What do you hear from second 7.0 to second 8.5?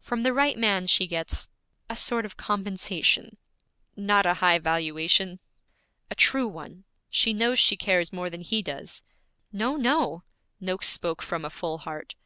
she knows she cares more than